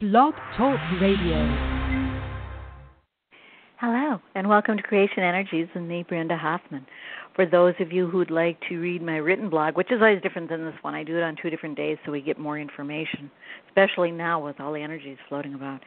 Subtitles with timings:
[0.00, 1.44] Blog Talk Radio.
[3.80, 6.86] Hello, and welcome to Creation Energies with me, Brenda Hoffman.
[7.34, 10.50] For those of you who'd like to read my written blog, which is always different
[10.50, 13.28] than this one, I do it on two different days so we get more information,
[13.66, 15.80] especially now with all the energies floating about.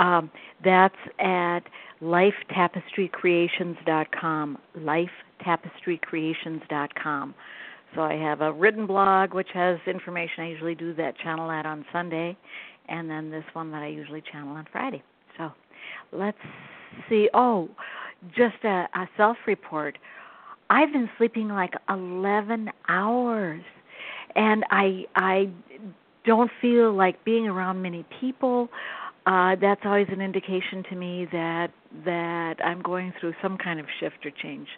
[0.00, 0.32] Um,
[0.64, 1.60] that's at
[2.02, 4.58] lifetapestrycreations.com.
[4.78, 7.34] Lifetapestrycreations.com.
[7.94, 10.42] So I have a written blog which has information.
[10.42, 12.36] I usually do that channel that on Sunday,
[12.88, 15.02] and then this one that I usually channel on Friday.
[15.36, 15.50] So
[16.12, 16.38] let's
[17.08, 17.28] see.
[17.34, 17.68] Oh,
[18.36, 19.98] just a, a self report.
[20.70, 23.62] I've been sleeping like 11 hours,
[24.34, 25.50] and I I
[26.24, 28.68] don't feel like being around many people.
[29.26, 31.68] Uh, that's always an indication to me that
[32.04, 34.68] that I'm going through some kind of shift or change.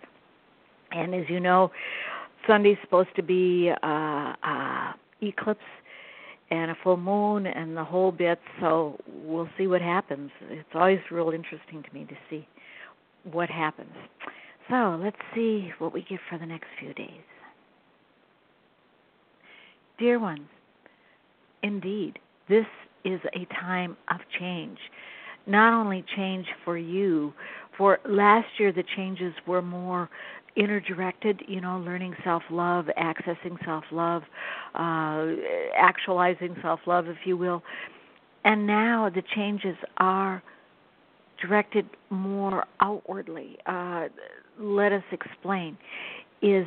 [0.92, 1.70] And as you know,
[2.46, 5.60] Sunday's supposed to be uh, uh, eclipse
[6.50, 8.38] and a full moon and the whole bit.
[8.60, 10.30] So we'll see what happens.
[10.48, 12.46] It's always real interesting to me to see
[13.30, 13.92] what happens.
[14.70, 17.10] So let's see what we get for the next few days.
[19.98, 20.48] Dear ones,
[21.62, 22.18] indeed,
[22.48, 22.66] this
[23.04, 24.78] is a time of change.
[25.46, 27.32] Not only change for you,
[27.78, 30.10] for last year the changes were more
[30.56, 34.22] inner directed, you know, learning self love, accessing self love,
[34.74, 35.26] uh,
[35.76, 37.62] actualizing self love, if you will.
[38.44, 40.42] And now the changes are
[41.40, 43.58] directed more outwardly.
[43.66, 44.06] Uh,
[44.58, 45.76] let us explain.
[46.42, 46.66] Is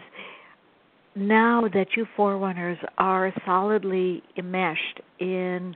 [1.16, 5.76] now that you forerunners are solidly enmeshed in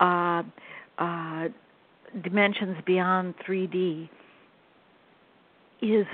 [0.00, 0.42] uh,
[0.98, 1.48] uh,
[2.22, 4.08] dimensions beyond 3D,
[5.82, 6.06] is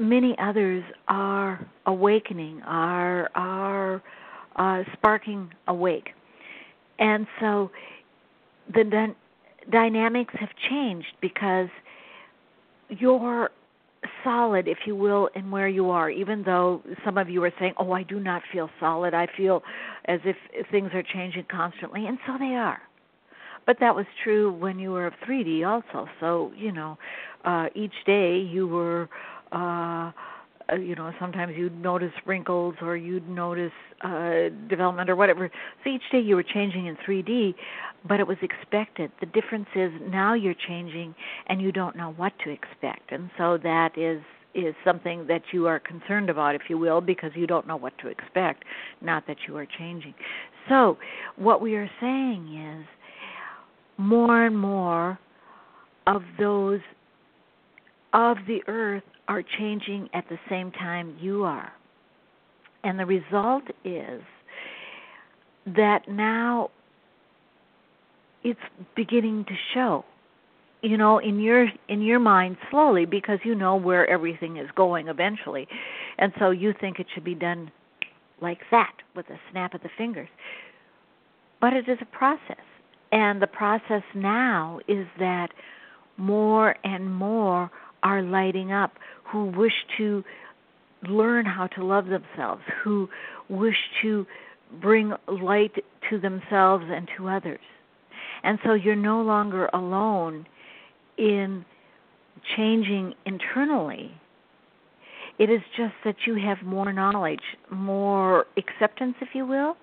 [0.00, 4.02] many others are awakening, are are
[4.56, 6.10] uh, sparking awake,
[6.98, 7.70] and so
[8.74, 11.68] the dy- dynamics have changed because
[12.88, 13.50] you're
[14.24, 16.10] solid, if you will, in where you are.
[16.10, 19.14] Even though some of you are saying, "Oh, I do not feel solid.
[19.14, 19.62] I feel
[20.06, 20.36] as if
[20.70, 22.80] things are changing constantly," and so they are.
[23.66, 26.08] But that was true when you were of 3D also.
[26.18, 26.98] So you know,
[27.44, 29.08] uh, each day you were
[29.52, 30.12] uh,
[30.78, 33.72] you know sometimes you'd notice wrinkles or you'd notice
[34.02, 35.50] uh development or whatever.
[35.82, 37.54] So each day you were changing in 3D
[38.08, 39.10] but it was expected.
[39.20, 41.14] The difference is now you're changing
[41.48, 43.12] and you don't know what to expect.
[43.12, 44.22] And so that is
[44.52, 47.96] is something that you are concerned about if you will because you don't know what
[47.98, 48.64] to expect
[49.00, 50.12] not that you are changing.
[50.68, 50.98] So
[51.36, 52.86] what we are saying is
[53.96, 55.20] more and more
[56.08, 56.80] of those
[58.12, 61.72] of the earth are changing at the same time you are.
[62.82, 64.22] And the result is
[65.66, 66.70] that now
[68.42, 68.60] it's
[68.96, 70.04] beginning to show
[70.82, 75.08] you know in your in your mind slowly because you know where everything is going
[75.08, 75.68] eventually.
[76.18, 77.70] And so you think it should be done
[78.40, 80.28] like that with a snap of the fingers.
[81.60, 82.64] But it is a process.
[83.12, 85.48] And the process now is that
[86.16, 87.70] more and more
[88.02, 88.92] are lighting up
[89.24, 90.24] who wish to
[91.08, 93.08] learn how to love themselves, who
[93.48, 94.26] wish to
[94.80, 95.72] bring light
[96.08, 97.60] to themselves and to others.
[98.42, 100.46] And so you're no longer alone
[101.18, 101.64] in
[102.56, 104.12] changing internally.
[105.38, 107.40] It is just that you have more knowledge,
[107.70, 109.76] more acceptance, if you will,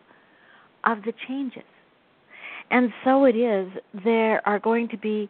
[0.83, 1.63] of the changes.
[2.69, 3.69] And so it is,
[4.03, 5.29] there are going to be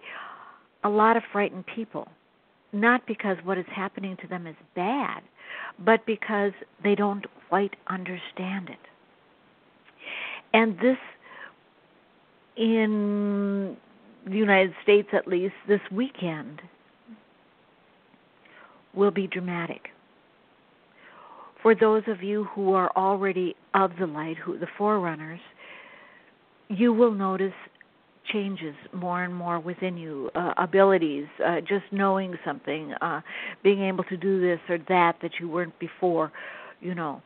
[0.83, 2.07] a lot of frightened people
[2.79, 5.21] not because what is happening to them is bad,
[5.83, 6.51] but because
[6.83, 8.79] they don't quite understand it.
[10.53, 10.97] And this,
[12.55, 13.77] in
[14.25, 16.61] the United States at least, this weekend
[18.93, 19.89] will be dramatic.
[21.61, 25.39] For those of you who are already of the light, who the forerunners,
[26.69, 27.53] you will notice
[28.31, 33.21] changes more and more within you uh, abilities uh, just knowing something uh
[33.63, 36.31] being able to do this or that that you weren't before
[36.81, 37.21] you know.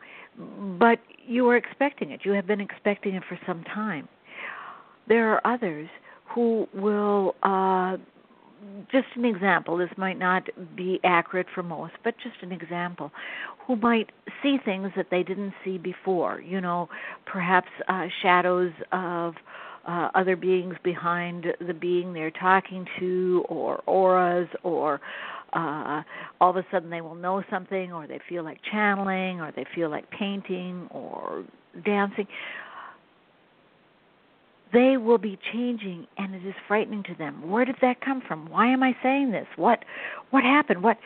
[0.79, 2.21] But you were expecting it.
[2.23, 4.07] You have been expecting it for some time.
[5.07, 5.89] There are others
[6.33, 7.97] who will uh
[8.91, 10.43] just an example this might not
[10.75, 13.11] be accurate for most but just an example
[13.65, 14.11] who might
[14.43, 16.87] see things that they didn't see before you know
[17.25, 19.33] perhaps uh shadows of
[19.87, 25.01] uh, other beings behind the being they're talking to, or auras, or
[25.53, 26.01] uh,
[26.39, 29.65] all of a sudden they will know something, or they feel like channeling, or they
[29.75, 31.43] feel like painting, or
[31.85, 32.27] dancing.
[34.73, 37.49] they will be changing and it is frightening to them.
[37.49, 38.49] Where did that come from?
[38.49, 39.47] Why am I saying this?
[39.55, 39.79] What
[40.29, 40.83] what happened?
[40.83, 40.97] What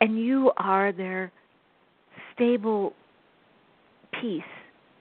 [0.00, 1.30] and you are their
[2.34, 2.94] stable
[4.20, 4.42] peace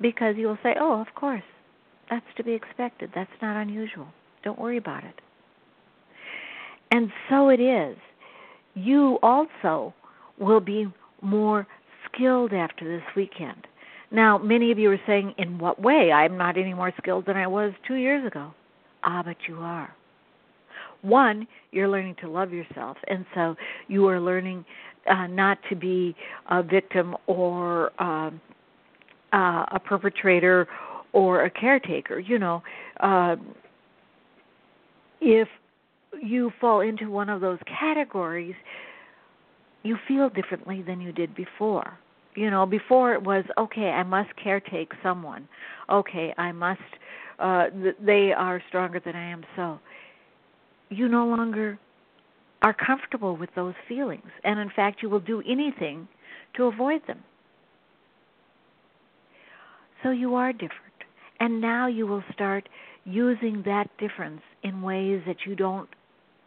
[0.02, 1.44] because you will say, "Oh, of course.
[2.09, 3.11] That's to be expected.
[3.13, 4.07] That's not unusual.
[4.44, 5.21] Don't worry about it."
[6.91, 7.97] And so it is.
[8.73, 9.94] You also
[10.39, 10.91] will be
[11.21, 11.67] more
[12.06, 13.67] skilled after this weekend.
[14.11, 16.11] Now, many of you are saying, in what way?
[16.11, 18.51] I'm not any more skilled than I was two years ago.
[19.03, 19.94] Ah, but you are.
[21.01, 23.56] One, you're learning to love yourself, and so
[23.88, 24.65] you are learning
[25.09, 26.15] uh, not to be
[26.50, 28.41] a victim or um,
[29.31, 30.67] uh, a perpetrator
[31.13, 32.19] or a caretaker.
[32.19, 32.63] You know,
[33.00, 33.35] uh,
[35.21, 35.47] if
[36.21, 38.56] you fall into one of those categories,
[39.83, 41.97] you feel differently than you did before.
[42.35, 45.47] You know, before it was okay, I must caretake someone.
[45.89, 46.81] Okay, I must
[47.39, 47.67] uh
[48.06, 49.79] they are stronger than I am so.
[50.89, 51.79] You no longer
[52.61, 56.07] are comfortable with those feelings and in fact you will do anything
[56.56, 57.19] to avoid them.
[60.03, 60.88] So you are different.
[61.39, 62.68] And now you will start
[63.06, 65.89] using that difference in ways that you don't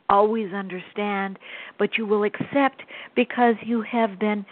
[0.09, 1.39] always understand,
[1.79, 2.83] but you will accept
[3.17, 4.45] because you have been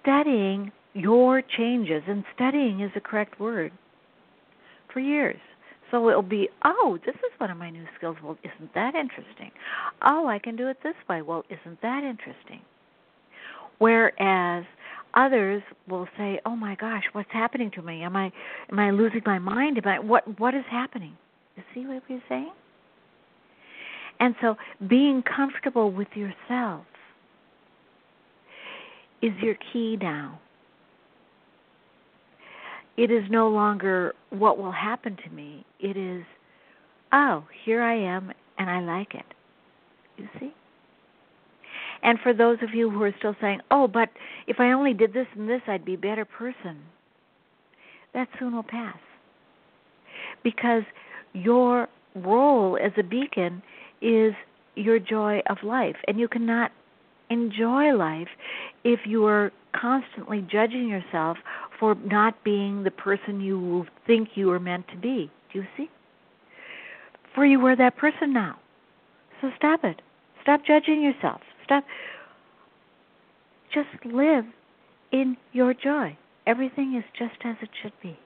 [0.00, 3.70] studying your changes, and studying is the correct word,
[4.92, 5.38] for years.
[5.90, 8.16] So it'll be, oh, this is one of my new skills.
[8.22, 9.50] Well, isn't that interesting?
[10.02, 11.22] Oh, I can do it this way.
[11.22, 12.60] Well, isn't that interesting?
[13.78, 14.64] Whereas
[15.14, 18.02] others will say, "Oh my gosh, what's happening to me?
[18.02, 18.32] Am I
[18.70, 19.78] am I losing my mind?
[19.78, 21.16] Am I what what is happening?"
[21.56, 22.52] You see what we're saying?
[24.20, 24.56] And so
[24.88, 26.84] being comfortable with yourself
[29.22, 30.38] is your key now.
[32.96, 35.64] It is no longer what will happen to me.
[35.80, 36.22] It is,
[37.12, 39.24] oh, here I am and I like it.
[40.18, 40.52] You see?
[42.02, 44.08] And for those of you who are still saying, oh, but
[44.46, 46.78] if I only did this and this, I'd be a better person,
[48.14, 48.96] that soon will pass.
[50.42, 50.82] Because
[51.32, 53.62] your role as a beacon
[54.00, 54.32] is
[54.76, 55.96] your joy of life.
[56.08, 56.72] And you cannot
[57.28, 58.28] enjoy life
[58.84, 61.38] if you are constantly judging yourself
[61.78, 65.30] for not being the person you think you were meant to be.
[65.52, 65.88] Do you see?
[67.34, 68.58] For you are that person now.
[69.40, 70.02] So stop it.
[70.42, 71.40] Stop judging yourself.
[71.70, 71.84] Stop.
[73.72, 74.44] Just live
[75.12, 76.18] in your joy.
[76.44, 78.18] Everything is just as it should be.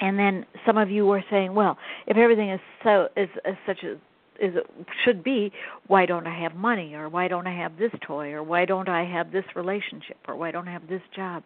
[0.00, 1.76] And then some of you were saying, well,
[2.06, 3.94] if everything is so is, is such a
[4.40, 4.66] is it
[5.04, 5.52] should be
[5.86, 8.88] why don't I have money or why don't I have this toy or why don't
[8.88, 11.42] I have this relationship or why don't I have this job?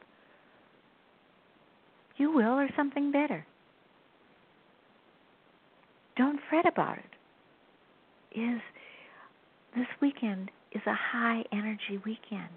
[2.17, 3.47] You will or something better.
[6.17, 8.39] Don't fret about it.
[8.39, 8.61] Is
[9.77, 12.49] this weekend is a high energy weekend.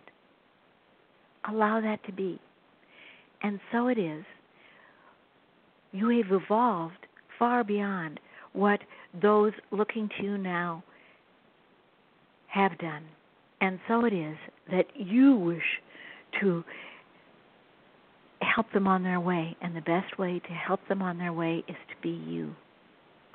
[1.49, 2.39] Allow that to be.
[3.41, 4.23] And so it is.
[5.91, 7.07] You have evolved
[7.39, 8.19] far beyond
[8.53, 8.79] what
[9.21, 10.83] those looking to you now
[12.47, 13.03] have done.
[13.59, 14.37] And so it is
[14.69, 15.81] that you wish
[16.41, 16.63] to
[18.41, 19.55] help them on their way.
[19.61, 22.53] And the best way to help them on their way is to be you.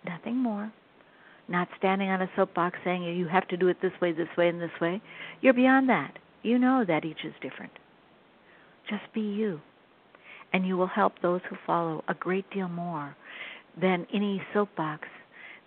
[0.05, 0.73] Nothing more.
[1.49, 4.49] Not standing on a soapbox saying you have to do it this way, this way,
[4.49, 5.01] and this way.
[5.41, 6.19] You're beyond that.
[6.43, 7.73] You know that each is different.
[8.89, 9.61] Just be you.
[10.53, 13.17] And you will help those who follow a great deal more
[13.81, 15.07] than any soapbox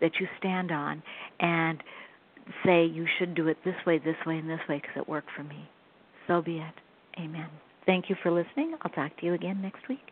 [0.02, 1.04] that you stand on
[1.40, 1.84] and
[2.66, 5.30] say you should do it this way, this way, and this way because it worked
[5.36, 5.70] for me.
[6.28, 6.74] So be it.
[7.20, 7.50] Amen.
[7.86, 8.76] Thank you for listening.
[8.82, 10.12] I'll talk to you again next week.